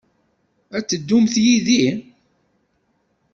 Ad 0.77 0.83
d-teddumt 0.87 1.35
yid-i? 1.43 1.85